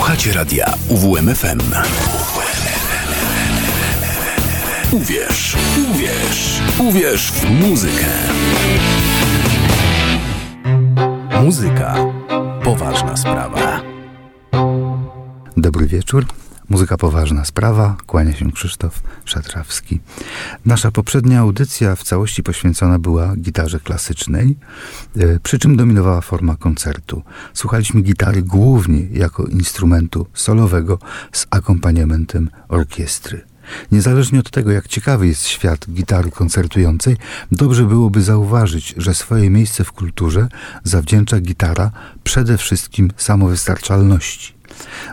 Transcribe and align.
Słuchacie 0.00 0.32
radia 0.32 0.74
UWMFM. 0.88 1.58
Uwierz, 4.92 5.56
uwierz, 5.90 6.60
uwierz 6.78 7.32
w 7.32 7.50
muzykę. 7.50 8.06
Muzyka. 11.42 11.94
Poważna 12.62 13.16
sprawa. 13.16 13.80
Dobry 15.56 15.86
wieczór. 15.86 16.26
Muzyka 16.70 16.96
poważna 16.96 17.44
sprawa. 17.44 17.96
Kłania 18.06 18.32
się 18.32 18.52
Krzysztof 18.52 19.02
Szatrawski. 19.24 20.00
Nasza 20.66 20.90
poprzednia 20.90 21.40
audycja 21.40 21.96
w 21.96 22.02
całości 22.02 22.42
poświęcona 22.42 22.98
była 22.98 23.36
gitarze 23.36 23.80
klasycznej, 23.80 24.56
e, 25.16 25.40
przy 25.40 25.58
czym 25.58 25.76
dominowała 25.76 26.20
forma 26.20 26.56
koncertu. 26.56 27.22
Słuchaliśmy 27.54 28.00
gitary 28.00 28.42
głównie 28.42 29.06
jako 29.12 29.44
instrumentu 29.46 30.26
solowego 30.34 30.98
z 31.32 31.46
akompaniamentem 31.50 32.50
orkiestry. 32.68 33.42
Niezależnie 33.92 34.40
od 34.40 34.50
tego, 34.50 34.70
jak 34.70 34.88
ciekawy 34.88 35.26
jest 35.26 35.46
świat 35.46 35.86
gitary 35.90 36.30
koncertującej, 36.30 37.16
dobrze 37.52 37.84
byłoby 37.84 38.22
zauważyć, 38.22 38.94
że 38.96 39.14
swoje 39.14 39.50
miejsce 39.50 39.84
w 39.84 39.92
kulturze 39.92 40.48
zawdzięcza 40.84 41.40
gitara 41.40 41.90
przede 42.24 42.58
wszystkim 42.58 43.10
samowystarczalności. 43.16 44.59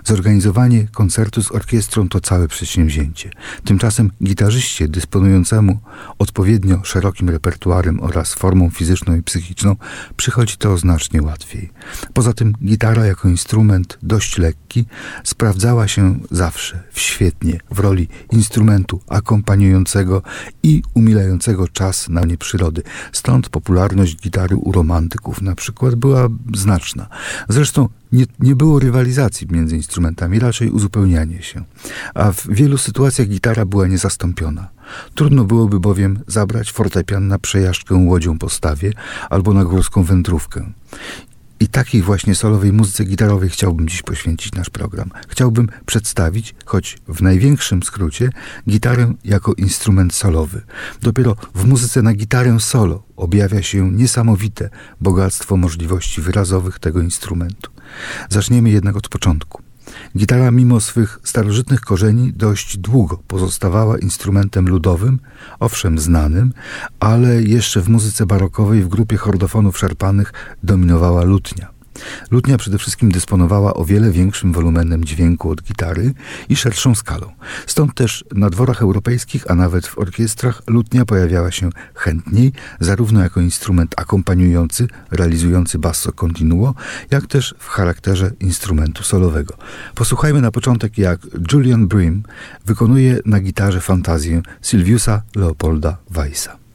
Zorganizowanie 0.04 0.88
koncertu 0.88 1.44
z 1.44 1.52
orkiestrą 1.52 2.10
to 2.10 2.20
całe 2.20 2.48
przedsięwzięcie. 2.48 3.32
Tymczasem 3.66 4.12
gitarzyście 4.24 4.88
dysponującemu 4.88 5.80
odpowiednio 6.20 6.84
szerokim 6.84 7.30
repertuarem 7.30 8.00
oraz 8.00 8.34
formą 8.34 8.70
fizyczną 8.70 9.16
i 9.16 9.24
psychiczną 9.24 9.76
przychodzi 10.18 10.58
to 10.58 10.78
znacznie 10.78 11.22
łatwiej. 11.22 11.70
Poza 12.14 12.34
tym 12.34 12.54
gitara 12.66 13.06
jako 13.06 13.30
instrument 13.30 13.98
dość 14.04 14.38
lekki 14.38 14.86
sprawdzała 15.24 15.88
się 15.88 16.20
zawsze 16.32 16.84
świetnie 16.94 17.60
w 17.72 17.80
roli 17.80 18.08
instrumentu 18.32 19.02
akompaniującego 19.08 20.22
i 20.64 20.84
umilającego 20.94 21.68
czas 21.68 22.10
na 22.10 22.22
nie 22.22 22.38
przyrody. 22.38 22.84
Stąd 23.12 23.50
popularność 23.50 24.16
gitary 24.22 24.56
u 24.56 24.72
romantyków 24.72 25.42
na 25.42 25.56
przykład 25.56 25.96
była 25.96 26.28
znaczna. 26.54 27.08
Zresztą 27.50 27.90
nie, 28.12 28.26
nie 28.40 28.56
było 28.56 28.80
rywalizacji 28.80 29.48
między 29.52 29.76
instrumentami, 29.76 30.40
raczej 30.40 30.70
uzupełnianie 30.70 31.42
się. 31.42 31.64
A 32.14 32.32
w 32.32 32.48
wielu 32.50 32.78
sytuacjach 32.78 33.28
gitara 33.28 33.66
była 33.66 33.88
niezastąpiona. 33.88 34.70
Trudno 35.16 35.44
byłoby 35.44 35.80
bowiem 35.80 36.20
zabrać 36.28 36.72
fortepian 36.72 37.28
na 37.28 37.40
przejażdżkę 37.40 37.96
łodzią 37.96 38.38
po 38.38 38.50
stawie 38.50 38.94
albo 39.30 39.54
na 39.54 39.64
górską 39.64 40.04
wędrówkę. 40.04 40.72
I 41.60 41.68
takiej 41.68 42.02
właśnie 42.02 42.36
solowej 42.36 42.74
muzyce 42.74 43.06
gitarowej 43.06 43.50
chciałbym 43.50 43.88
dziś 43.88 44.02
poświęcić 44.02 44.54
nasz 44.54 44.70
program. 44.70 45.12
Chciałbym 45.28 45.70
przedstawić, 45.86 46.56
choć 46.66 46.98
w 47.08 47.22
największym 47.22 47.84
skrócie, 47.84 48.30
gitarę 48.70 49.14
jako 49.24 49.54
instrument 49.54 50.14
solowy. 50.14 50.62
Dopiero 51.02 51.36
w 51.56 51.66
muzyce 51.66 52.02
na 52.02 52.14
gitarę 52.14 52.60
solo 52.60 53.04
objawia 53.16 53.62
się 53.62 53.92
niesamowite 53.92 54.70
bogactwo 55.02 55.58
możliwości 55.58 56.22
wyrazowych 56.22 56.80
tego 56.80 57.02
instrumentu. 57.02 57.72
Zaczniemy 58.30 58.70
jednak 58.70 58.96
od 58.96 59.10
początku. 59.10 59.67
Gitara, 60.18 60.52
mimo 60.52 60.80
swych 60.80 61.20
starożytnych 61.24 61.82
korzeni, 61.82 62.34
dość 62.34 62.78
długo 62.78 63.20
pozostawała 63.28 63.98
instrumentem 63.98 64.68
ludowym, 64.68 65.20
owszem 65.60 66.00
znanym, 66.00 66.54
ale 67.00 67.44
jeszcze 67.44 67.82
w 67.82 67.90
muzyce 67.90 68.26
barokowej 68.26 68.82
w 68.82 68.88
grupie 68.88 69.18
hordofonów 69.18 69.78
szarpanych 69.78 70.34
dominowała 70.64 71.24
lutnia. 71.24 71.77
Lutnia 72.32 72.58
przede 72.58 72.78
wszystkim 72.78 73.12
dysponowała 73.12 73.74
o 73.74 73.86
wiele 73.86 74.12
większym 74.12 74.54
wolumenem 74.54 75.06
dźwięku 75.06 75.50
od 75.50 75.62
gitary 75.62 76.14
i 76.50 76.56
szerszą 76.56 76.96
skalą. 76.96 77.32
Stąd 77.68 77.94
też 77.94 78.26
na 78.36 78.50
dworach 78.50 78.82
europejskich, 78.82 79.52
a 79.52 79.56
nawet 79.56 79.88
w 79.88 80.00
orkiestrach, 80.00 80.62
lutnia 80.68 81.06
pojawiała 81.06 81.52
się 81.52 81.70
chętniej, 81.96 82.54
zarówno 82.80 83.24
jako 83.24 83.42
instrument 83.42 83.94
akompaniujący, 83.98 84.88
realizujący 85.12 85.80
basso 85.80 86.12
continuo, 86.12 86.74
jak 87.12 87.28
też 87.28 87.56
w 87.60 87.68
charakterze 87.68 88.32
instrumentu 88.40 89.04
solowego. 89.04 89.58
Posłuchajmy 89.96 90.42
na 90.42 90.52
początek, 90.52 90.98
jak 90.98 91.20
Julian 91.54 91.88
Brim 91.88 92.24
wykonuje 92.66 93.20
na 93.26 93.40
gitarze 93.40 93.82
fantazję 93.82 94.42
Silviusa 94.62 95.22
Leopolda 95.36 95.98
Weissa. 96.10 96.67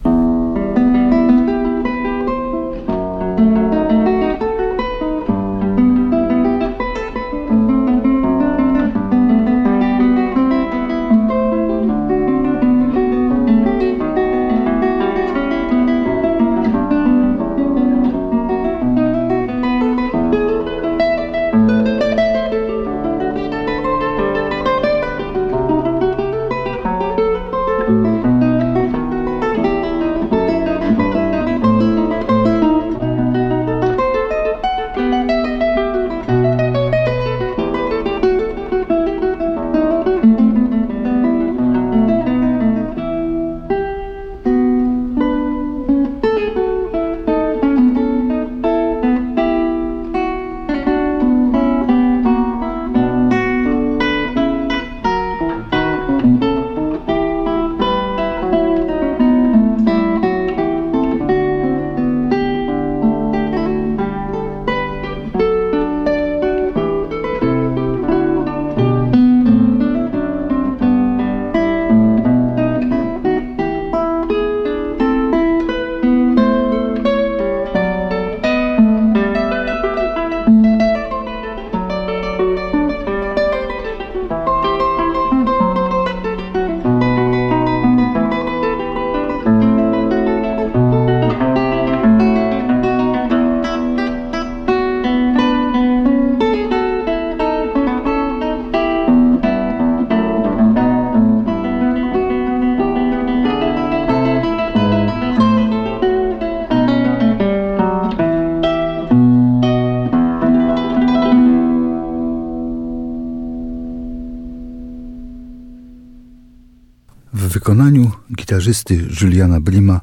Gitarzysty 118.62 119.06
Juliana 119.20 119.60
Brima 119.60 120.00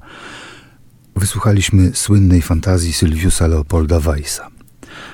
wysłuchaliśmy 1.15 1.91
słynnej 1.93 2.41
fantazji 2.41 2.93
Sylwiusa 2.93 3.47
Leopolda 3.47 3.99
Weissa. 3.99 4.47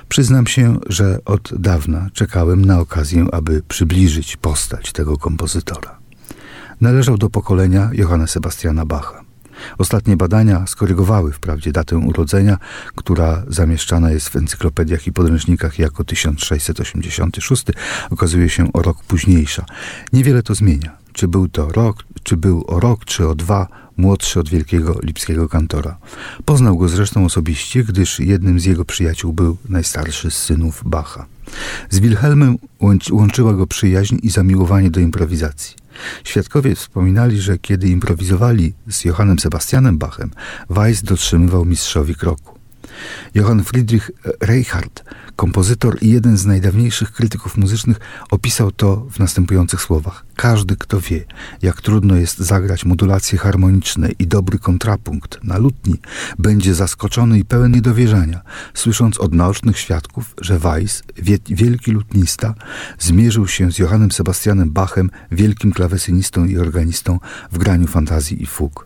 Przyznam 0.10 0.48
się, 0.48 0.80
że 0.90 1.20
od 1.26 1.62
dawna 1.62 2.10
czekałem 2.14 2.66
na 2.66 2.80
okazję, 2.80 3.26
aby 3.32 3.62
przybliżyć 3.68 4.38
postać 4.38 4.92
tego 4.92 5.18
kompozytora. 5.18 5.98
Należał 6.82 7.18
do 7.18 7.30
pokolenia 7.30 7.90
Johanna 7.94 8.28
Sebastiana 8.28 8.86
Bacha. 8.86 9.22
Ostatnie 9.78 10.18
badania 10.18 10.68
skorygowały 10.68 11.32
wprawdzie 11.32 11.72
datę 11.72 11.98
urodzenia, 11.98 12.58
która 12.96 13.44
zamieszczana 13.48 14.12
jest 14.12 14.30
w 14.30 14.36
encyklopediach 14.36 15.08
i 15.08 15.14
podręcznikach 15.14 15.80
jako 15.80 16.04
1686, 16.04 17.66
okazuje 18.10 18.50
się 18.50 18.74
o 18.74 18.82
rok 18.82 19.04
późniejsza. 19.04 19.66
Niewiele 20.14 20.44
to 20.44 20.56
zmienia. 20.56 21.05
Czy 21.16 21.28
był 21.28 21.48
to 21.48 21.70
rok, 21.70 22.04
czy 22.24 22.38
był 22.38 22.64
o 22.68 22.80
rok, 22.80 23.06
czy 23.06 23.28
o 23.28 23.36
dwa 23.36 23.68
młodszy 23.98 24.40
od 24.40 24.50
wielkiego 24.50 25.00
lipskiego 25.04 25.50
kantora. 25.50 25.98
Poznał 26.46 26.78
go 26.78 26.90
zresztą 26.90 27.26
osobiście, 27.26 27.84
gdyż 27.84 28.20
jednym 28.20 28.60
z 28.60 28.66
jego 28.66 28.86
przyjaciół 28.86 29.34
był 29.34 29.58
najstarszy 29.70 30.32
z 30.32 30.38
synów 30.38 30.84
Bacha. 30.86 31.26
Z 31.90 32.00
Wilhelmem 32.00 32.58
łączyła 33.12 33.54
go 33.54 33.68
przyjaźń 33.68 34.18
i 34.24 34.30
zamiłowanie 34.30 34.92
do 34.92 35.00
improwizacji. 35.00 35.76
Świadkowie 36.24 36.76
wspominali, 36.76 37.42
że 37.42 37.58
kiedy 37.58 37.90
improwizowali 37.90 38.74
z 38.90 39.06
Johannem 39.06 39.40
Sebastianem 39.40 39.98
Bachem, 39.98 40.32
Weiss 40.70 41.04
dotrzymywał 41.04 41.66
mistrzowi 41.66 42.16
kroku. 42.16 42.55
Johann 43.34 43.64
Friedrich 43.64 44.12
Reichardt, 44.40 45.04
kompozytor 45.36 45.98
i 46.02 46.10
jeden 46.10 46.38
z 46.38 46.46
najdawniejszych 46.46 47.12
krytyków 47.12 47.58
muzycznych, 47.58 48.00
opisał 48.32 48.72
to 48.72 49.08
w 49.12 49.20
następujących 49.20 49.82
słowach. 49.82 50.26
Każdy, 50.36 50.76
kto 50.78 51.02
wie, 51.02 51.26
jak 51.62 51.82
trudno 51.82 52.16
jest 52.16 52.38
zagrać 52.38 52.86
modulacje 52.86 53.38
harmoniczne 53.38 54.10
i 54.20 54.28
dobry 54.28 54.60
kontrapunkt 54.60 55.44
na 55.44 55.58
lutni, 55.58 56.00
będzie 56.40 56.76
zaskoczony 56.76 57.40
i 57.40 57.46
pełen 57.46 57.72
niedowierzania, 57.72 58.42
słysząc 58.74 59.20
od 59.20 59.34
naocznych 59.34 59.80
świadków, 59.80 60.36
że 60.42 60.60
Weiss, 60.60 61.04
wielki 61.50 61.92
lutnista, 61.92 62.54
zmierzył 63.00 63.48
się 63.48 63.72
z 63.72 63.80
Johannem 63.80 64.12
Sebastianem 64.12 64.72
Bachem, 64.72 65.10
wielkim 65.32 65.72
klawesynistą 65.72 66.46
i 66.46 66.58
organistą 66.58 67.20
w 67.52 67.58
graniu 67.58 67.88
fantazji 67.88 68.44
i 68.44 68.46
fug. 68.46 68.85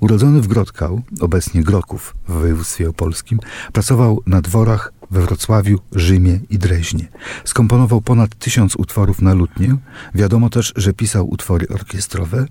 Urodzony 0.00 0.40
w 0.40 0.46
Grodkał, 0.46 1.02
obecnie 1.20 1.62
Groków 1.62 2.14
w 2.28 2.32
województwie 2.32 2.88
opolskim, 2.88 3.38
pracował 3.72 4.22
na 4.26 4.42
dworach 4.42 4.92
we 5.10 5.20
Wrocławiu, 5.20 5.78
Rzymie 5.92 6.40
i 6.50 6.58
Dreźnie. 6.58 7.08
Skomponował 7.44 8.00
ponad 8.00 8.34
tysiąc 8.38 8.76
utworów 8.76 9.22
na 9.22 9.34
lutnię. 9.34 9.76
Wiadomo 10.14 10.50
też, 10.50 10.72
że 10.76 10.92
pisał 10.92 11.30
utwory 11.30 11.68
orkiestrowe, 11.68 12.46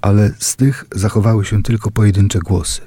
ale 0.00 0.30
z 0.38 0.56
tych 0.56 0.84
zachowały 0.94 1.44
się 1.44 1.62
tylko 1.62 1.90
pojedyncze 1.90 2.38
głosy. 2.38 2.80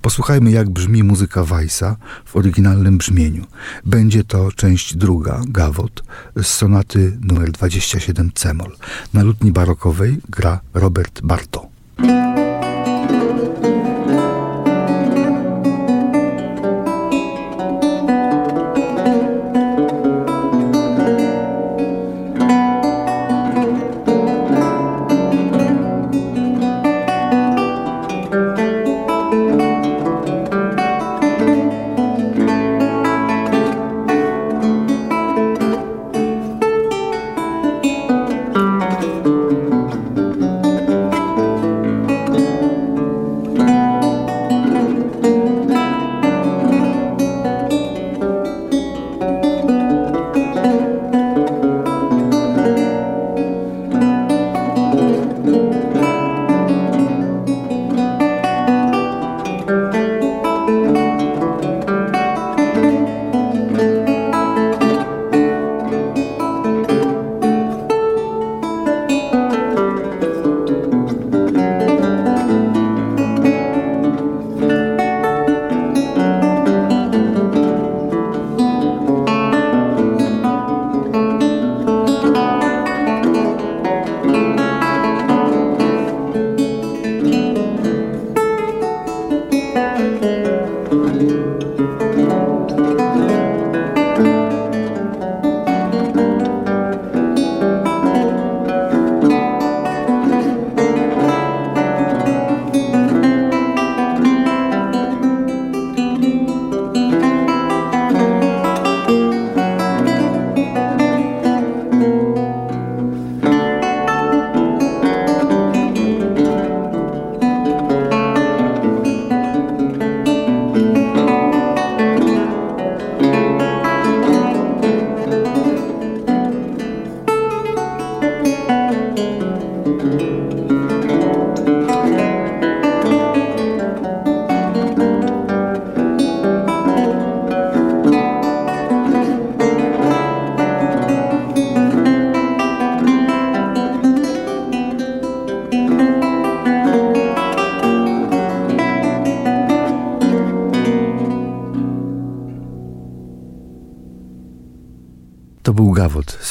Posłuchajmy, 0.00 0.50
jak 0.50 0.70
brzmi 0.70 1.02
muzyka 1.02 1.44
Weissa 1.44 1.96
w 2.24 2.36
oryginalnym 2.36 2.98
brzmieniu. 2.98 3.44
Będzie 3.84 4.24
to 4.24 4.52
część 4.52 4.96
druga, 4.96 5.40
Gawot, 5.48 6.04
z 6.36 6.46
sonaty 6.46 7.18
numer 7.20 7.52
27 7.52 8.30
Cemol. 8.34 8.76
Na 9.14 9.22
lutni 9.22 9.52
barokowej 9.52 10.18
gra 10.28 10.60
Robert 10.74 11.20
Barto. 11.22 11.66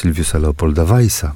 Sylwiusa 0.04 0.38
Leopolda 0.38 0.86
Weissa. 0.86 1.34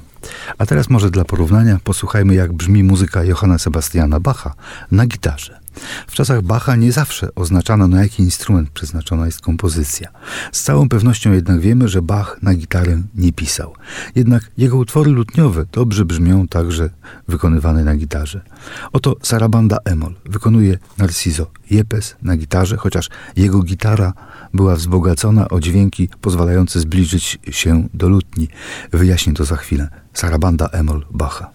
A 0.58 0.66
teraz 0.66 0.90
może 0.90 1.10
dla 1.10 1.24
porównania 1.24 1.78
posłuchajmy, 1.84 2.34
jak 2.34 2.52
brzmi 2.52 2.84
muzyka 2.84 3.24
Johanna 3.24 3.58
Sebastiana 3.58 4.20
Bacha 4.20 4.54
na 4.90 5.06
gitarze. 5.06 5.58
W 6.06 6.14
czasach 6.14 6.42
Bacha 6.42 6.76
nie 6.76 6.92
zawsze 6.92 7.34
oznaczano, 7.34 7.88
na 7.88 8.02
jaki 8.02 8.22
instrument 8.22 8.70
przeznaczona 8.70 9.26
jest 9.26 9.40
kompozycja. 9.40 10.08
Z 10.52 10.62
całą 10.62 10.88
pewnością 10.88 11.32
jednak 11.32 11.60
wiemy, 11.60 11.88
że 11.88 12.02
Bach 12.02 12.38
na 12.42 12.54
gitarę 12.54 13.02
nie 13.14 13.32
pisał. 13.32 13.74
Jednak 14.14 14.50
jego 14.58 14.76
utwory 14.76 15.10
lutniowe 15.10 15.66
dobrze 15.72 16.04
brzmią 16.04 16.48
także 16.48 16.90
wykonywane 17.28 17.84
na 17.84 17.96
gitarze. 17.96 18.40
Oto 18.92 19.16
Sarabanda 19.22 19.78
Emol 19.84 20.14
wykonuje 20.24 20.78
Narciso 20.98 21.46
Yepes 21.70 22.16
na 22.22 22.36
gitarze, 22.36 22.76
chociaż 22.76 23.08
jego 23.36 23.62
gitara 23.62 24.12
była 24.54 24.76
wzbogacona 24.76 25.48
o 25.48 25.60
dźwięki 25.60 26.08
pozwalające 26.20 26.80
zbliżyć 26.80 27.38
się 27.50 27.88
do 27.94 28.08
lutni. 28.08 28.48
Wyjaśnię 28.92 29.34
to 29.34 29.44
za 29.44 29.56
chwilę. 29.56 29.88
Sarabanda 30.14 30.68
Emol 30.72 31.06
Bacha. 31.10 31.50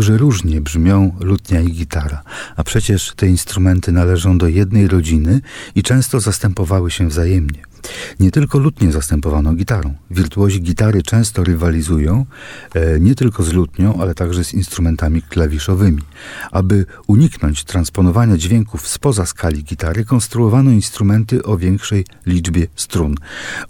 Jakże 0.00 0.18
różnie 0.18 0.60
brzmią 0.60 1.16
lutnia 1.20 1.60
i 1.60 1.72
gitara, 1.72 2.22
a 2.56 2.64
przecież 2.64 3.12
te 3.16 3.26
instrumenty 3.26 3.92
należą 3.92 4.38
do 4.38 4.48
jednej 4.48 4.88
rodziny 4.88 5.40
i 5.74 5.82
często 5.82 6.20
zastępowały 6.20 6.90
się 6.90 7.08
wzajemnie. 7.08 7.69
Nie 8.20 8.30
tylko 8.30 8.58
lutnię 8.58 8.92
zastępowano 8.92 9.54
gitarą. 9.54 9.94
Wirtuozi 10.10 10.62
gitary 10.62 11.02
często 11.02 11.44
rywalizują 11.44 12.26
e, 12.74 13.00
nie 13.00 13.14
tylko 13.14 13.42
z 13.42 13.52
lutnią, 13.52 14.00
ale 14.00 14.14
także 14.14 14.44
z 14.44 14.54
instrumentami 14.54 15.22
klawiszowymi. 15.22 16.02
Aby 16.50 16.86
uniknąć 17.06 17.64
transponowania 17.64 18.36
dźwięków 18.36 18.88
spoza 18.88 19.26
skali 19.26 19.64
gitary, 19.64 20.04
konstruowano 20.04 20.70
instrumenty 20.70 21.42
o 21.42 21.56
większej 21.56 22.04
liczbie 22.26 22.66
strun. 22.76 23.14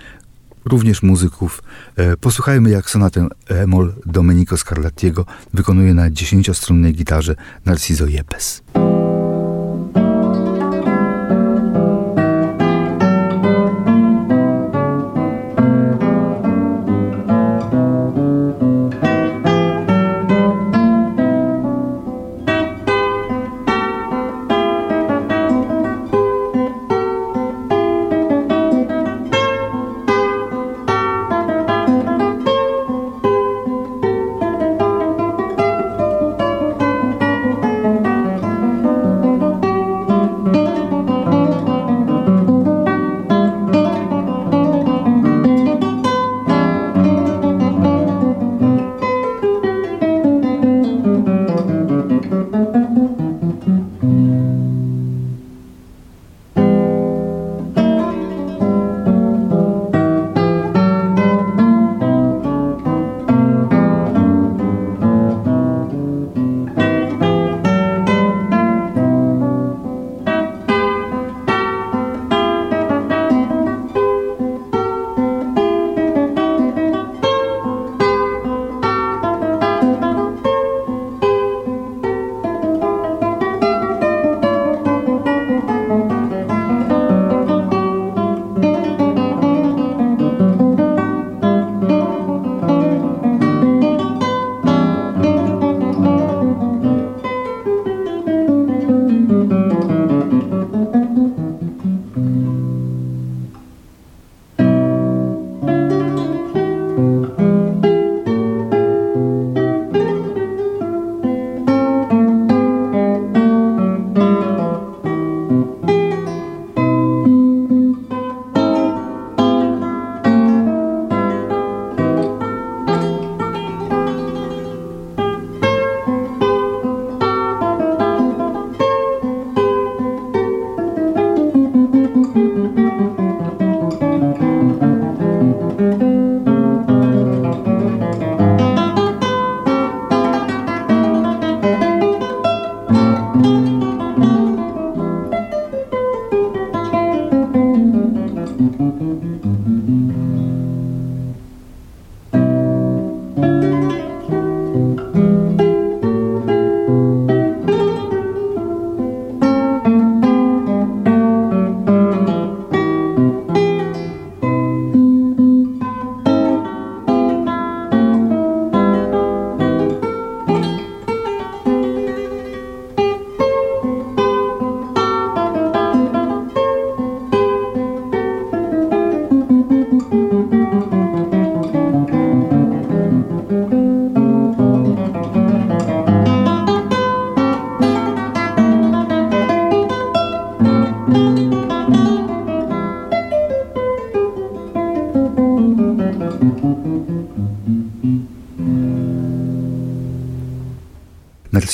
również 0.64 1.02
muzyków. 1.02 1.62
E, 1.96 2.16
posłuchajmy, 2.16 2.70
jak 2.70 2.90
sonatę 2.90 3.28
Emol 3.48 3.94
Domenico 4.06 4.56
Scarlattiego 4.56 5.26
wykonuje 5.54 5.94
na 5.94 6.10
dziesięciostrunnej 6.10 6.94
gitarze 6.94 7.36
Narciso 7.64 8.06
Jepes. 8.06 8.62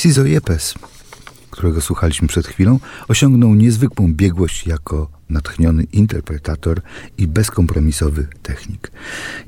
Narciso 0.01 0.27
Yepes, 0.27 0.75
którego 1.51 1.81
słuchaliśmy 1.81 2.29
przed 2.29 2.47
chwilą, 2.47 2.79
osiągnął 3.09 3.55
niezwykłą 3.55 4.15
biegłość 4.15 4.67
jako 4.67 5.11
natchniony 5.29 5.85
interpretator 5.85 6.81
i 7.19 7.27
bezkompromisowy 7.27 8.29
technik. 8.43 8.93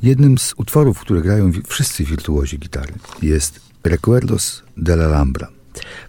Jednym 0.02 0.38
z 0.38 0.54
utworów, 0.56 1.00
które 1.00 1.22
grają 1.22 1.52
wszyscy 1.68 2.04
wirtuozi 2.04 2.58
gitary, 2.58 2.92
jest 3.22 3.60
Recuerdos 3.84 4.62
de 4.76 4.92
la 4.92 5.04
Alhambra, 5.04 5.48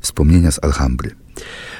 wspomnienia 0.01 0.51
z 0.51 0.63
Alhambry. 0.63 1.15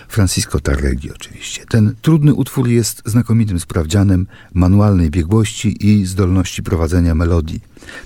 Francisco 0.08 0.60
Tarregi 0.60 1.12
oczywiście. 1.12 1.66
Ten 1.70 1.96
trudny 2.02 2.34
utwór 2.34 2.68
jest 2.68 3.02
znakomitym 3.06 3.60
sprawdzianem 3.60 4.28
manualnej 4.54 5.10
biegłości 5.10 5.88
i 5.88 6.06
zdolności 6.06 6.64
prowadzenia 6.64 7.16
melodii. 7.16 7.62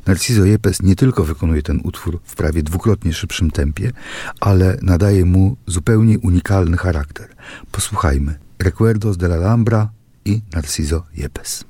Narciso 0.06 0.46
Yepes 0.46 0.82
nie 0.82 0.96
tylko 0.96 1.24
wykonuje 1.24 1.62
ten 1.62 1.82
utwór 1.84 2.20
w 2.24 2.36
prawie 2.36 2.64
dwukrotnie 2.64 3.14
szybszym 3.14 3.52
tempie, 3.52 3.92
ale 4.40 4.78
nadaje 4.82 5.26
mu 5.26 5.58
zupełnie 5.68 6.20
unikalny 6.20 6.78
charakter. 6.78 7.28
Posłuchajmy. 7.72 8.36
Recuerdos 8.60 9.18
de 9.18 9.26
la 9.26 9.36
Alhambra 9.36 9.90
i 10.26 10.42
Narciso 10.54 11.04
Yepes. 11.18 11.66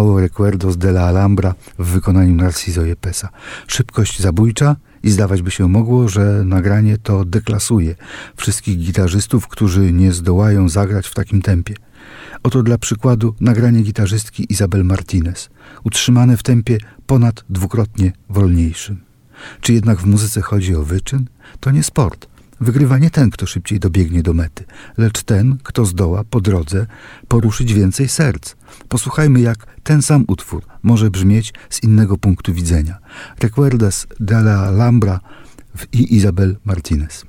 Brzmiało 0.00 0.20
Recuerdos 0.20 0.76
de 0.76 0.88
la 0.88 1.02
Alhambra 1.02 1.54
w 1.78 1.86
wykonaniu 1.86 2.34
Narciso 2.34 2.82
Yepesa. 2.82 3.28
Szybkość 3.66 4.20
zabójcza 4.20 4.76
i 5.02 5.10
zdawać 5.10 5.42
by 5.42 5.50
się 5.50 5.68
mogło, 5.68 6.08
że 6.08 6.42
nagranie 6.44 6.98
to 6.98 7.24
deklasuje 7.24 7.94
wszystkich 8.36 8.78
gitarzystów, 8.78 9.48
którzy 9.48 9.92
nie 9.92 10.12
zdołają 10.12 10.68
zagrać 10.68 11.06
w 11.06 11.14
takim 11.14 11.42
tempie. 11.42 11.74
Oto 12.42 12.62
dla 12.62 12.78
przykładu 12.78 13.34
nagranie 13.40 13.82
gitarzystki 13.82 14.46
Isabel 14.52 14.84
Martinez, 14.84 15.48
utrzymane 15.84 16.36
w 16.36 16.42
tempie 16.42 16.78
ponad 17.06 17.44
dwukrotnie 17.50 18.12
wolniejszym. 18.28 19.00
Czy 19.60 19.72
jednak 19.72 19.98
w 19.98 20.06
muzyce 20.06 20.40
chodzi 20.40 20.76
o 20.76 20.82
wyczyn? 20.84 21.24
To 21.60 21.70
nie 21.70 21.82
sport. 21.82 22.26
Wygrywa 22.60 22.98
nie 22.98 23.10
ten, 23.10 23.30
kto 23.30 23.46
szybciej 23.46 23.80
dobiegnie 23.80 24.22
do 24.22 24.34
mety, 24.34 24.64
lecz 24.98 25.22
ten, 25.22 25.58
kto 25.62 25.84
zdoła 25.84 26.24
po 26.24 26.40
drodze 26.40 26.86
poruszyć 27.28 27.74
więcej 27.74 28.08
serc. 28.08 28.54
Posłuchajmy, 28.88 29.40
jak 29.40 29.66
ten 29.82 30.02
sam 30.02 30.24
utwór 30.28 30.62
może 30.82 31.10
brzmieć 31.10 31.54
z 31.70 31.82
innego 31.82 32.16
punktu 32.16 32.54
widzenia. 32.54 32.98
Recuerdas 33.40 34.06
de 34.20 34.36
la 34.36 34.58
Alhambra 34.58 35.20
w 35.76 35.94
I 35.94 36.16
Isabel 36.16 36.56
Martinez. 36.64 37.24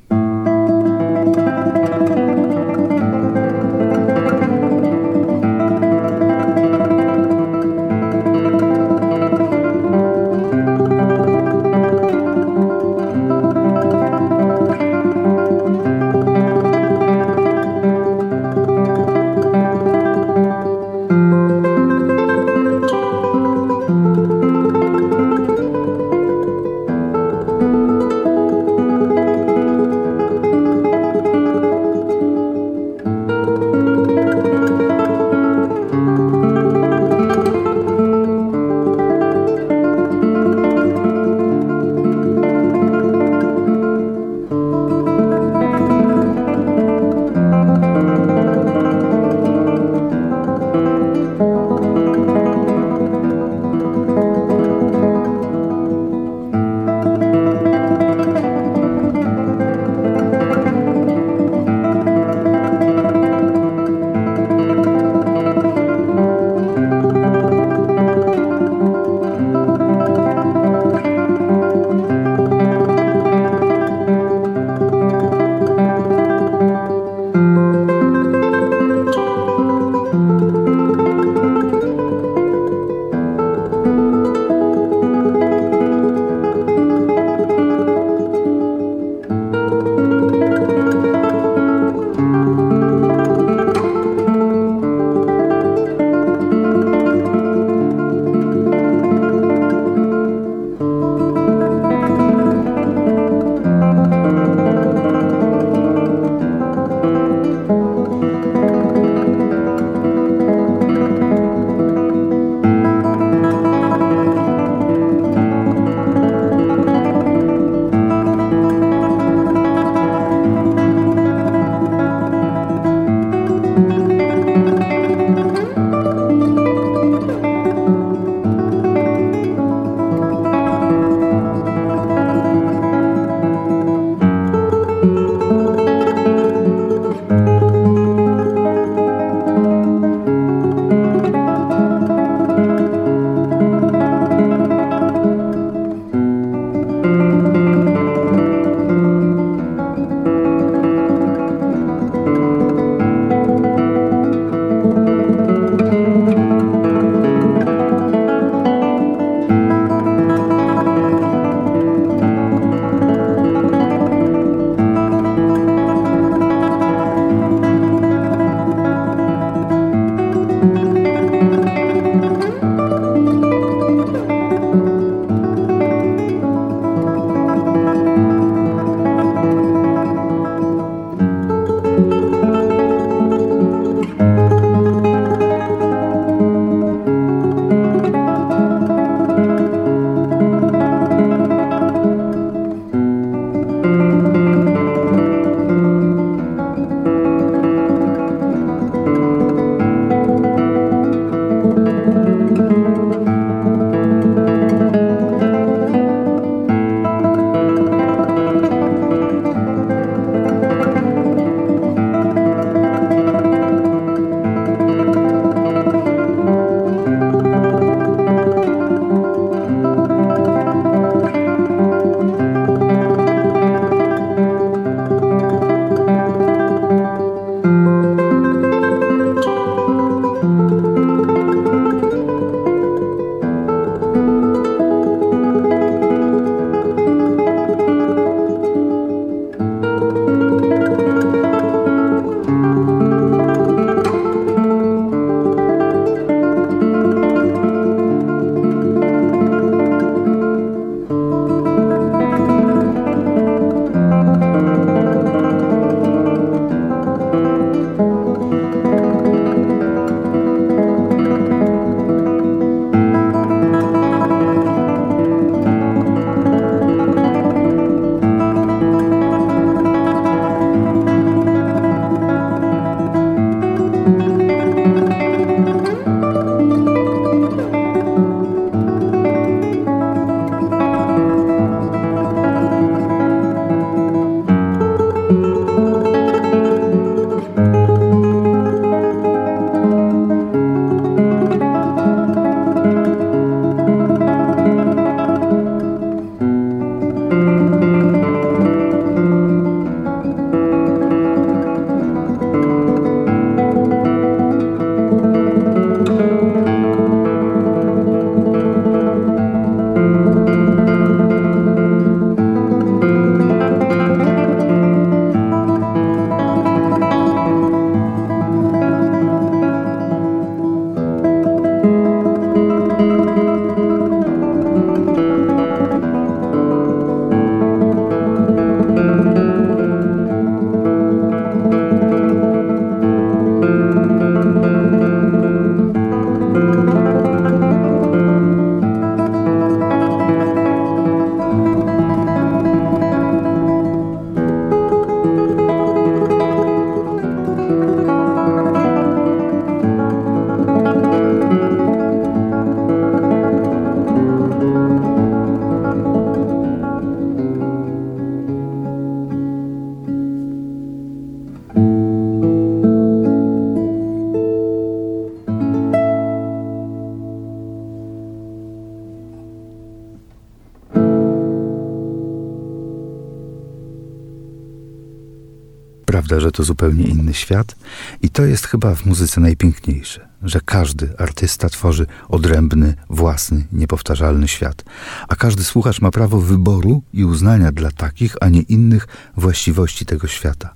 Prawda, 376.32 376.44
że 376.44 376.52
to 376.52 376.64
zupełnie 376.64 377.04
inny 377.04 377.34
świat. 377.34 377.76
I 378.22 378.30
to 378.30 378.46
jest 378.46 378.68
chyba 378.68 378.96
w 378.96 379.06
muzyce 379.06 379.42
najpiękniejsze, 379.42 380.28
że 380.44 380.60
każdy 380.66 381.18
artysta 381.18 381.70
tworzy 381.70 382.06
odrębny, 382.30 382.94
własny, 383.10 383.68
niepowtarzalny 383.72 384.48
świat. 384.48 384.84
A 385.28 385.36
każdy 385.36 385.64
słuchacz 385.64 386.02
ma 386.02 386.12
prawo 386.12 386.42
wyboru 386.42 387.04
i 387.14 387.26
uznania 387.26 387.72
dla 387.72 387.92
takich, 387.92 388.36
a 388.42 388.50
nie 388.50 388.62
innych 388.62 389.08
właściwości 389.38 390.06
tego 390.06 390.28
świata. 390.28 390.74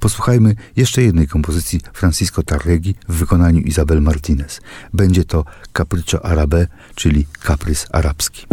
Posłuchajmy 0.00 0.54
jeszcze 0.76 1.02
jednej 1.02 1.28
kompozycji 1.28 1.80
Francisco 1.92 2.42
Tarregi 2.42 2.94
w 3.08 3.14
wykonaniu 3.14 3.60
Isabel 3.60 4.02
Martinez. 4.02 4.60
Będzie 4.92 5.24
to 5.24 5.44
Capriccio 5.72 6.24
Arabe, 6.24 6.66
czyli 6.94 7.26
kaprys 7.42 7.86
arabski. 7.92 8.46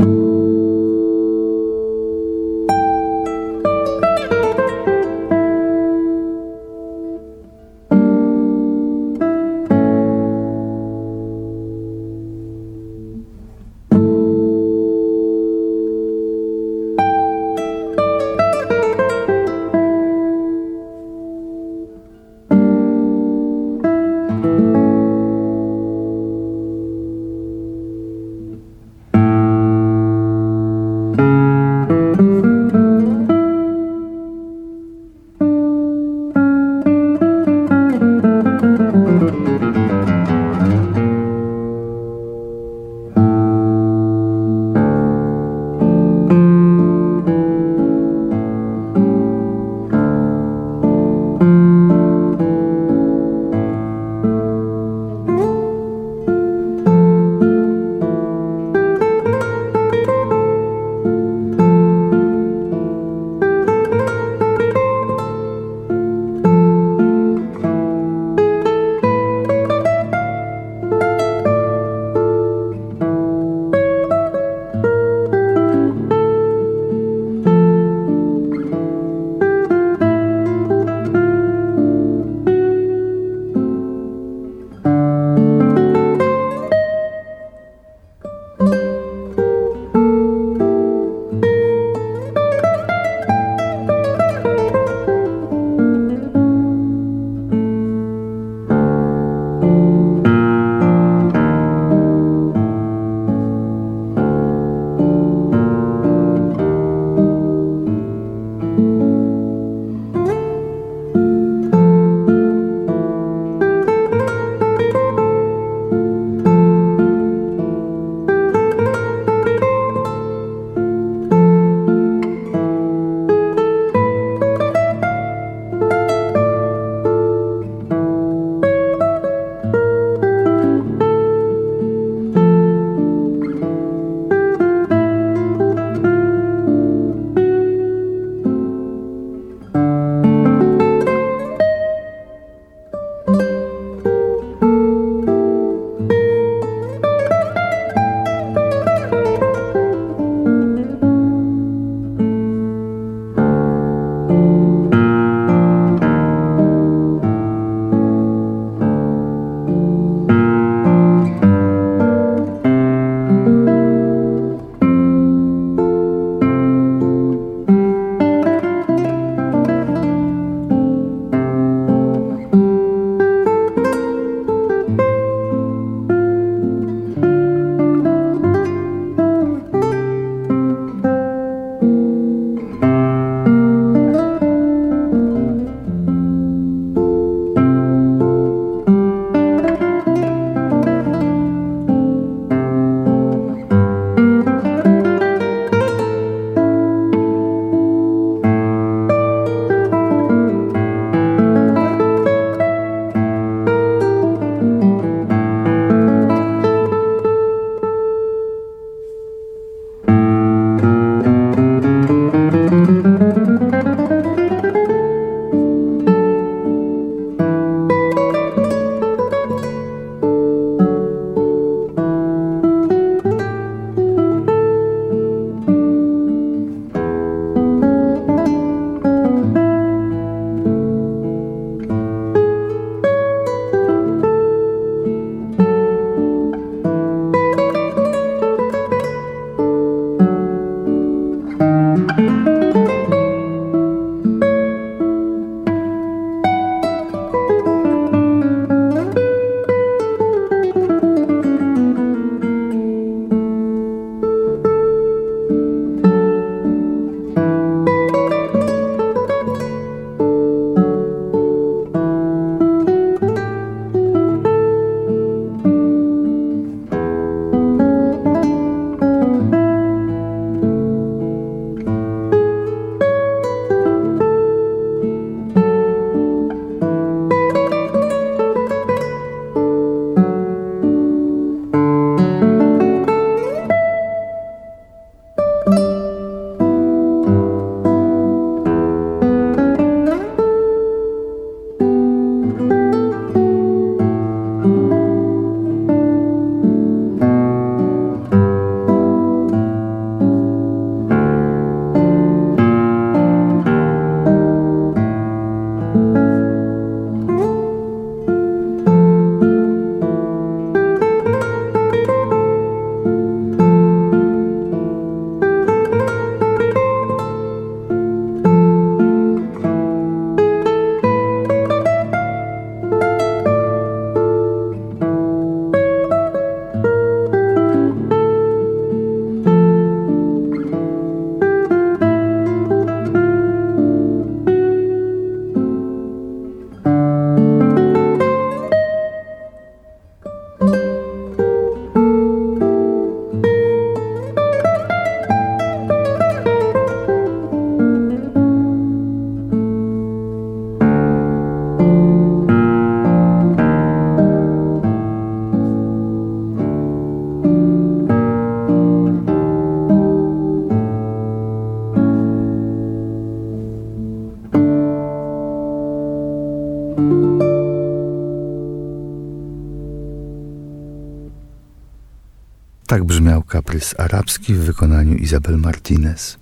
Tak 372.98 373.06
brzmiał 373.06 373.44
kaprys 373.44 373.96
arabski 374.00 374.54
w 374.54 374.60
wykonaniu 374.60 375.16
Izabel 375.16 375.58
Martinez. 375.58 376.38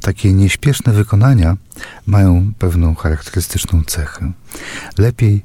Takie 0.00 0.32
nieśpieszne 0.32 0.92
wykonania 0.92 1.56
mają 2.06 2.52
pewną 2.58 2.94
charakterystyczną 2.94 3.82
cechę. 3.86 4.32
Lepiej 4.98 5.44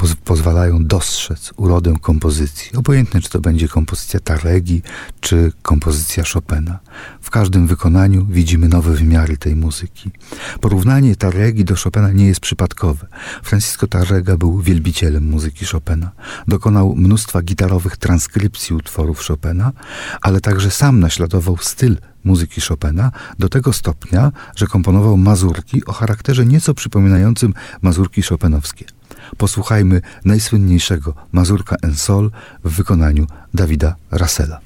poz 0.00 0.14
pozwalają 0.14 0.84
dostrzec 0.84 1.52
urodę 1.56 1.94
kompozycji. 2.00 2.76
Obojętne, 2.76 3.20
czy 3.20 3.30
to 3.30 3.40
będzie 3.40 3.68
kompozycja 3.68 4.20
Taregi, 4.20 4.82
czy 5.20 5.52
kompozycja 5.62 6.24
Chopina. 6.32 6.78
W 7.20 7.30
każdym 7.30 7.66
wykonaniu 7.66 8.26
widzimy 8.30 8.68
nowe 8.68 8.92
wymiary 8.92 9.36
tej 9.36 9.56
muzyki. 9.56 10.10
Porównanie 10.60 11.16
Taregi 11.16 11.64
do 11.64 11.74
Chopina 11.76 12.12
nie 12.12 12.26
jest 12.26 12.40
przypadkowe. 12.40 13.06
Francisco 13.42 13.86
Tarrega 13.86 14.36
był 14.36 14.60
wielbicielem 14.60 15.24
muzyki 15.30 15.66
Chopina. 15.66 16.10
Dokonał 16.48 16.96
mnóstwa 16.96 17.42
gitarowych 17.42 17.96
transkrypcji 17.96 18.76
utworów 18.76 19.26
Chopina, 19.26 19.72
ale 20.22 20.40
także 20.40 20.70
sam 20.70 21.00
naśladował 21.00 21.56
styl 21.56 21.96
muzyki 22.24 22.60
Chopina 22.60 23.12
do 23.38 23.48
tego 23.48 23.72
stopnia, 23.72 24.32
że 24.56 24.66
komponował 24.66 25.16
mazurki 25.16 25.84
o 25.84 25.92
charakterze 25.92 26.46
nieco 26.46 26.74
przypominającym 26.74 27.54
mazurki 27.82 28.22
chopinowskie. 28.22 28.99
Posłuchajmy 29.36 30.00
najsłynniejszego 30.24 31.14
mazurka 31.32 31.76
en 31.82 31.94
sol 31.94 32.30
w 32.64 32.70
wykonaniu 32.76 33.26
Dawida 33.54 33.96
Russella. 34.10 34.60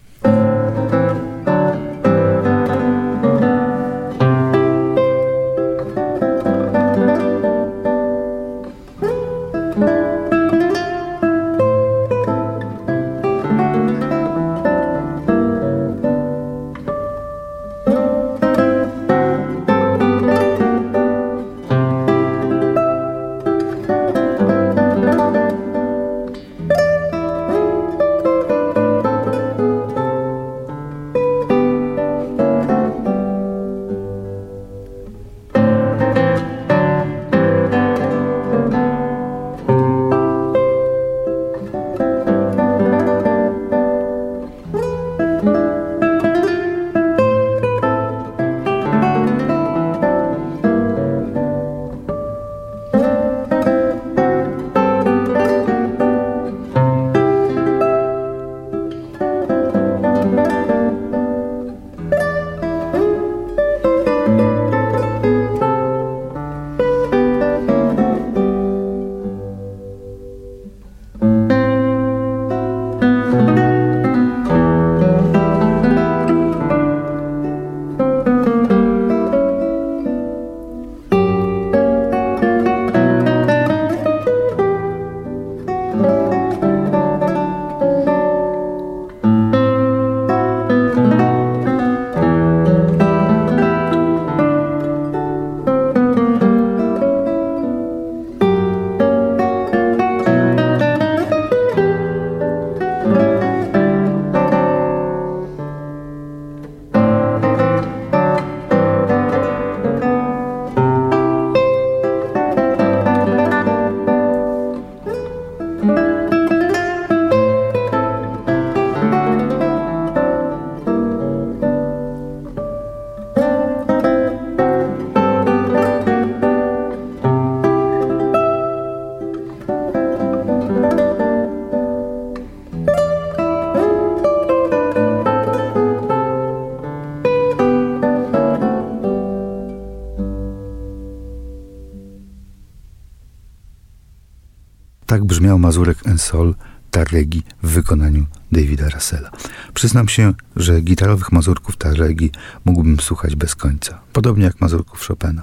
Brzmiał 145.45 145.59
Mazurek 145.59 146.07
en 146.07 146.19
Sol 146.19 146.55
Tarregi 146.91 147.43
w 147.63 147.69
wykonaniu 147.69 148.27
Davida 148.53 148.89
Russella. 148.89 149.31
Przyznam 149.75 150.09
się, 150.09 150.35
że 150.57 150.81
gitarowych 150.81 151.33
mazurków 151.33 151.77
Tarregi 151.77 152.31
mógłbym 152.65 153.01
słuchać 153.01 153.37
bez 153.37 153.55
końca, 153.55 154.01
podobnie 154.13 154.45
jak 154.45 154.61
mazurków 154.61 155.07
Chopina. 155.07 155.43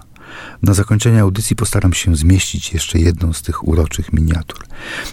Na 0.64 0.74
zakończenie 0.74 1.22
audycji 1.22 1.56
postaram 1.56 1.94
się 1.94 2.16
zmieścić 2.16 2.74
jeszcze 2.74 3.00
jedną 3.00 3.34
z 3.34 3.42
tych 3.42 3.68
uroczych 3.68 4.14
miniatur. 4.14 4.66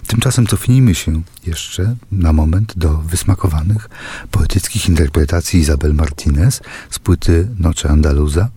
Tymczasem 0.07 0.47
cofnijmy 0.47 0.95
się 0.95 1.21
jeszcze 1.45 1.95
na 2.11 2.33
moment 2.33 2.73
do 2.77 2.97
wysmakowanych 2.97 3.89
poetyckich 4.31 4.89
interpretacji 4.89 5.59
Izabel 5.59 5.93
Martinez 5.93 6.61
z 6.89 6.99
płyty 6.99 7.47
Noce 7.59 7.89
Andaluza, 7.89 8.49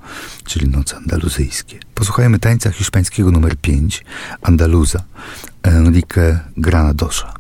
czyli 0.44 0.68
Noce 0.68 0.96
Andaluzyjskie. 0.96 1.78
Posłuchajmy 1.94 2.38
tańca 2.38 2.70
hiszpańskiego 2.70 3.30
numer 3.30 3.56
5, 3.56 4.04
Andaluza, 4.42 5.02
Enrique 5.62 6.40
Granadosza. 6.56 7.34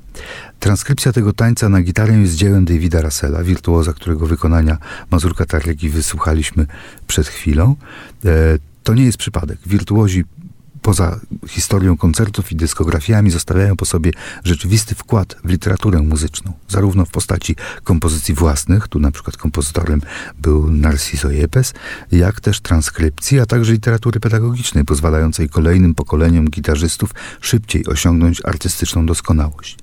Transkrypcja 0.60 1.12
tego 1.12 1.32
tańca 1.32 1.68
na 1.68 1.82
gitarę 1.82 2.18
jest 2.18 2.34
dziełem 2.34 2.64
Davida 2.64 3.00
Russella, 3.00 3.42
wirtuoza, 3.42 3.92
którego 3.92 4.26
wykonania 4.26 4.78
Mazurka 5.10 5.44
Tarlegi 5.44 5.88
wysłuchaliśmy 5.88 6.66
przed 7.06 7.28
chwilą. 7.28 7.76
To 8.82 8.94
nie 8.94 9.04
jest 9.04 9.18
przypadek. 9.18 9.58
Wirtuozi 9.66 10.24
poza 10.82 11.20
historią 11.48 11.96
koncertów 11.96 12.52
i 12.52 12.56
dyskografiami 12.56 13.30
zostawiają 13.30 13.76
po 13.76 13.84
sobie 13.84 14.10
rzeczywisty 14.44 14.94
wkład 14.94 15.36
w 15.44 15.48
literaturę 15.48 16.02
muzyczną, 16.02 16.52
zarówno 16.68 17.04
w 17.04 17.10
postaci 17.10 17.56
kompozycji 17.84 18.34
własnych, 18.34 18.88
tu 18.88 18.98
na 18.98 19.10
przykład 19.10 19.36
kompozytorem 19.36 20.00
był 20.38 20.70
Narciso 20.70 21.28
Yepes, 21.32 21.74
jak 22.12 22.40
też 22.40 22.60
transkrypcji, 22.60 23.40
a 23.40 23.46
także 23.46 23.72
literatury 23.72 24.20
pedagogicznej, 24.20 24.84
pozwalającej 24.84 25.48
kolejnym 25.48 25.94
pokoleniom 25.94 26.44
gitarzystów 26.50 27.10
szybciej 27.40 27.86
osiągnąć 27.86 28.44
artystyczną 28.44 29.06
doskonałość. 29.06 29.78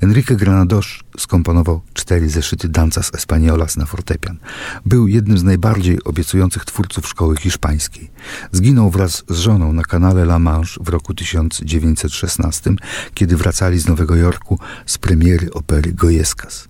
Enrique 0.00 0.36
Granados 0.36 0.86
skomponował 1.18 1.80
cztery 1.94 2.30
zeszyty 2.30 2.68
Danzas 2.68 3.10
Españolas 3.12 3.76
na 3.76 3.86
fortepian. 3.86 4.38
Był 4.86 5.08
jednym 5.08 5.38
z 5.38 5.42
najbardziej 5.42 6.04
obiecujących 6.04 6.64
twórców 6.64 7.08
szkoły 7.08 7.36
hiszpańskiej. 7.36 8.10
Zginął 8.52 8.90
wraz 8.90 9.24
z 9.28 9.38
żoną 9.38 9.72
na 9.72 9.82
kanale 9.82 10.22
La 10.22 10.38
Manche 10.38 10.84
w 10.84 10.88
roku 10.88 11.14
1916, 11.14 12.70
kiedy 13.14 13.36
wracali 13.36 13.78
z 13.78 13.86
Nowego 13.86 14.16
Jorku 14.16 14.58
z 14.86 14.98
premiery 14.98 15.52
opery 15.52 15.92
Goyescas. 15.92 16.68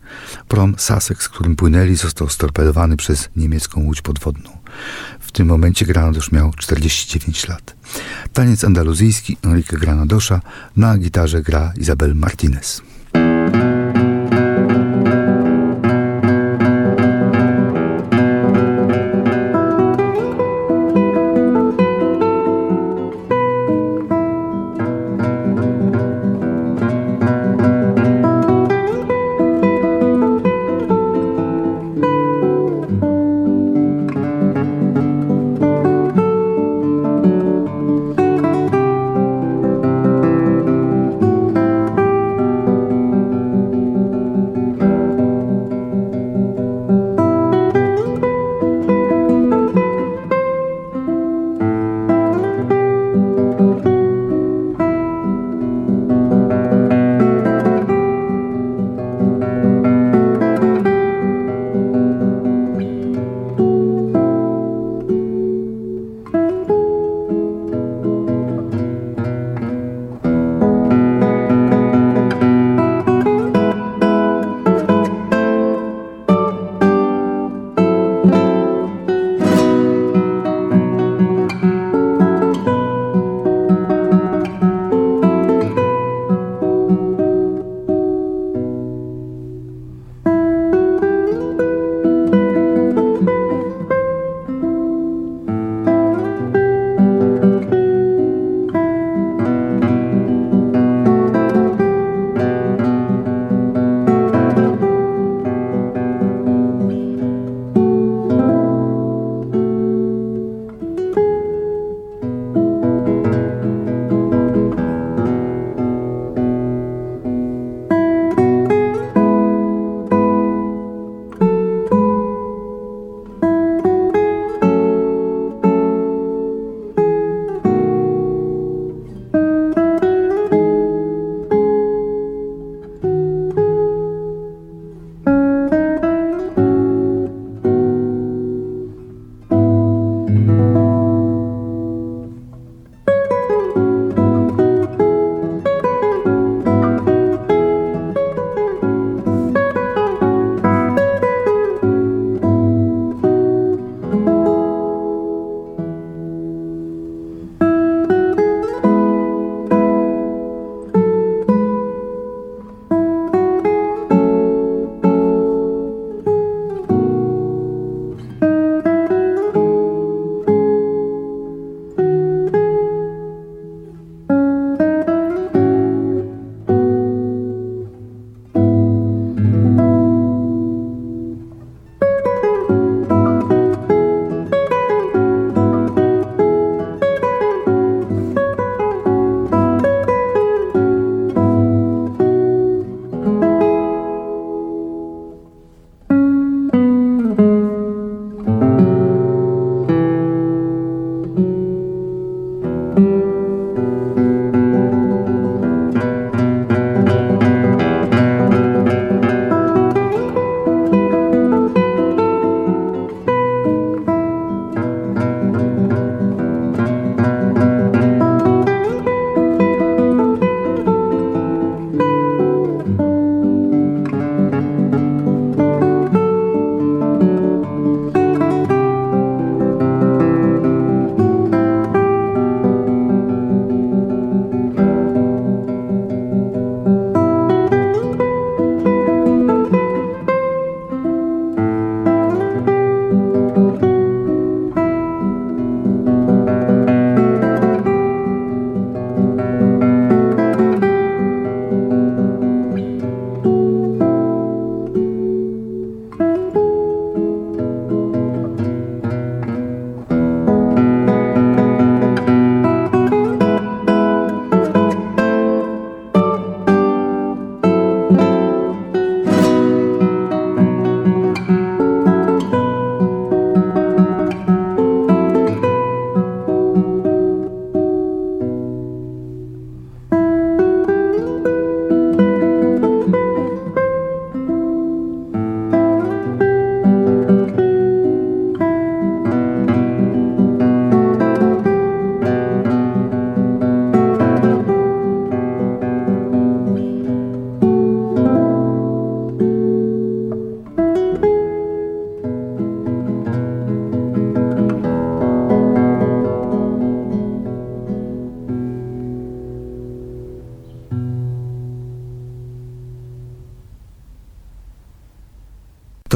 Prom 0.49 0.74
Sussex, 0.78 1.28
którym 1.28 1.57
płynęli, 1.57 1.97
został 1.97 2.28
storpedowany 2.28 2.97
przez 2.97 3.28
niemiecką 3.36 3.80
łódź 3.80 4.03
podwodną. 4.03 4.51
W 5.20 5.32
tym 5.32 5.49
momencie 5.49 5.86
Granados 5.86 6.32
miał 6.32 6.53
49 6.53 7.49
lat. 7.49 7.76
Taniec 8.32 8.64
andaluzyjski 8.64 9.36
Enrique 9.42 9.78
Granadosza 9.78 10.40
na 10.76 10.99
gitarze 10.99 11.42
gra 11.42 11.72
Isabel 11.76 12.14
Martinez. 12.14 12.82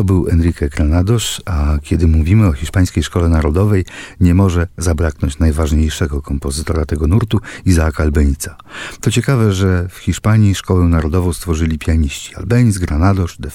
Był 0.08 0.28
Enrique 0.28 0.68
Granados, 0.68 1.40
a 1.44 1.78
kiedy 1.82 2.06
mówimy 2.06 2.46
o 2.46 2.52
hiszpańskiej 2.52 3.02
szkole 3.02 3.28
narodowej, 3.28 3.84
nie 4.20 4.34
może 4.34 4.68
zabraknąć 4.78 5.38
najważniejszego 5.38 6.22
kompozytora 6.22 6.84
tego 6.86 7.06
nurtu, 7.06 7.40
Izaaka 7.64 8.02
Albenica. 8.02 8.56
To 9.00 9.10
ciekawe, 9.10 9.52
że 9.52 9.88
w 9.88 9.96
Hiszpanii 9.96 10.54
szkołę 10.54 10.84
narodową 10.84 11.32
stworzyli 11.32 11.78
pianiści 11.78 12.36
Albeniz, 12.36 12.78
Granados, 12.78 13.36
De 13.38 13.50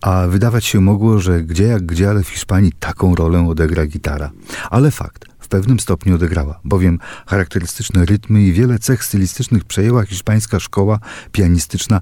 a 0.00 0.26
wydawać 0.26 0.64
się 0.64 0.80
mogło, 0.80 1.18
że 1.18 1.42
gdzie 1.42 1.64
jak 1.64 1.86
gdzie, 1.86 2.10
ale 2.10 2.22
w 2.22 2.28
Hiszpanii 2.28 2.72
taką 2.72 3.14
rolę 3.14 3.48
odegra 3.48 3.86
gitara. 3.86 4.30
Ale 4.70 4.90
fakt, 4.90 5.24
w 5.38 5.48
pewnym 5.48 5.80
stopniu 5.80 6.14
odegrała, 6.14 6.60
bowiem 6.64 6.98
charakterystyczne 7.26 8.04
rytmy 8.04 8.42
i 8.42 8.52
wiele 8.52 8.78
cech 8.78 9.04
stylistycznych 9.04 9.64
przejęła 9.64 10.04
hiszpańska 10.04 10.60
szkoła 10.60 10.98
pianistyczna 11.32 12.00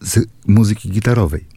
z 0.00 0.26
muzyki 0.46 0.90
gitarowej. 0.90 1.52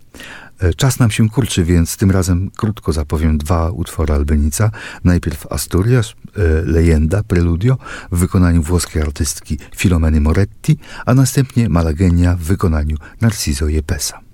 E, 0.59 0.73
czas 0.73 0.99
nam 0.99 1.11
się 1.11 1.29
kurczy, 1.29 1.63
więc 1.63 1.97
tym 1.97 2.11
razem 2.11 2.51
krótko 2.57 2.93
zapowiem 2.93 3.37
dwa 3.37 3.69
utwory 3.69 4.13
Albenica. 4.13 4.71
Najpierw 5.03 5.51
Asturias, 5.51 6.13
e, 6.37 6.41
Leyenda, 6.65 7.23
Preludio 7.23 7.77
w 8.11 8.17
wykonaniu 8.17 8.61
włoskiej 8.61 9.01
artystki 9.01 9.57
Filomeny 9.75 10.21
Moretti, 10.21 10.77
a 11.05 11.13
następnie 11.13 11.69
Malagenia 11.69 12.35
w 12.35 12.39
wykonaniu 12.39 12.97
Narciso 13.21 13.67
Jepesa. 13.67 14.24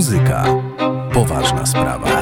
Muzyka. 0.00 0.44
Poważna 1.12 1.66
sprawa. 1.66 2.19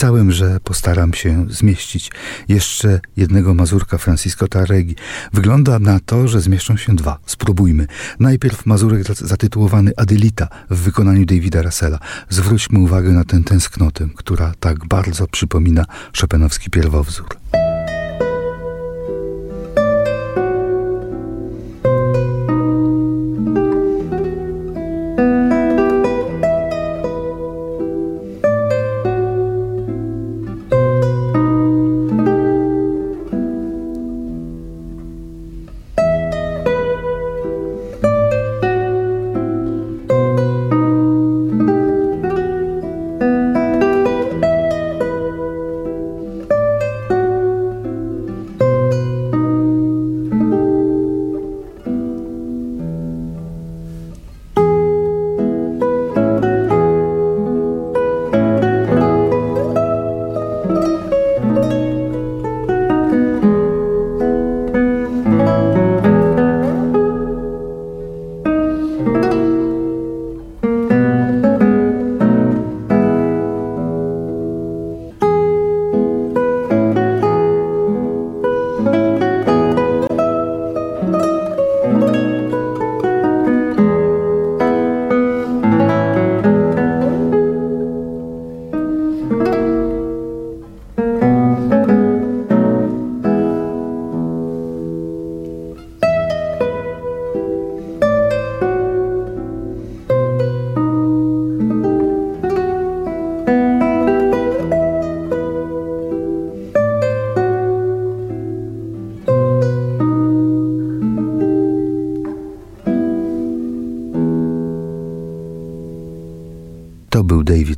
Obiecałem, 0.00 0.32
że 0.32 0.60
postaram 0.64 1.14
się 1.14 1.46
zmieścić 1.50 2.10
jeszcze 2.48 3.00
jednego 3.16 3.54
Mazurka 3.54 3.98
Francisco 3.98 4.48
Tarregi. 4.48 4.94
Wygląda 5.32 5.78
na 5.78 6.00
to, 6.00 6.28
że 6.28 6.40
zmieszczą 6.40 6.76
się 6.76 6.96
dwa. 6.96 7.18
Spróbujmy. 7.26 7.86
Najpierw 8.20 8.66
Mazurek 8.66 9.02
zatytułowany 9.14 9.92
Adelita 9.96 10.48
w 10.70 10.76
wykonaniu 10.76 11.26
Davida 11.26 11.62
Russella. 11.62 11.98
Zwróćmy 12.28 12.78
uwagę 12.78 13.10
na 13.10 13.24
tę 13.24 13.42
tęsknotę, 13.44 14.08
która 14.16 14.52
tak 14.60 14.86
bardzo 14.86 15.26
przypomina 15.26 15.84
Chopinowski 16.20 16.70
pierwowzór. 16.70 17.39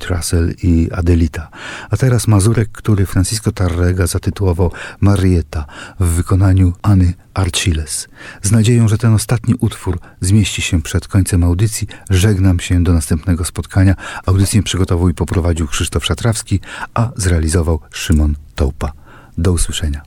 David 0.03 0.17
Russell 0.17 0.55
i 0.63 0.89
Adelita. 0.93 1.49
A 1.91 1.97
teraz 1.97 2.29
Mazurek, 2.29 2.69
który 2.73 3.07
Francisco 3.07 3.53
Tarrega 3.53 4.07
zatytułował 4.07 4.73
Marietta 5.01 5.65
w 6.01 6.07
wykonaniu 6.07 6.73
Anny 6.83 7.15
Archiles. 7.35 8.09
Z 8.43 8.51
nadzieją, 8.51 8.89
że 8.89 8.99
ten 8.99 9.15
ostatni 9.15 9.55
utwór 9.59 9.99
zmieści 10.21 10.63
się 10.63 10.83
przed 10.83 11.09
końcem 11.09 11.45
audycji, 11.45 11.89
żegnam 12.11 12.61
się 12.61 12.83
do 12.83 12.93
następnego 12.93 13.45
spotkania. 13.45 13.95
Audycję 14.27 14.63
przygotował 14.63 15.09
i 15.09 15.15
poprowadził 15.15 15.67
Krzysztof 15.67 16.05
Szatrawski, 16.05 16.61
a 16.95 17.11
zrealizował 17.17 17.81
Szymon 17.91 18.35
Tołpa. 18.55 18.93
Do 19.39 19.53
usłyszenia. 19.53 20.03